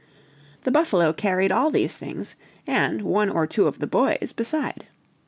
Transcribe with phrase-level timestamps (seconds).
[0.63, 4.87] The buffalo carried all these things, and one or two of the boys beside.